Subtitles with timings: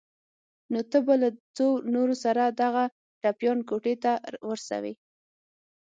[0.71, 2.83] نو ته به له څو نورو سره دغه
[3.21, 4.11] ټپيان کوټې ته
[4.49, 4.93] ورسوې.